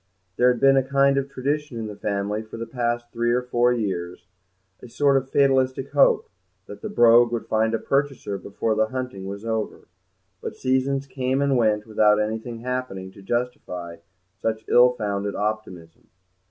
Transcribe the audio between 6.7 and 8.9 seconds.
the Brogue would find a purchaser before the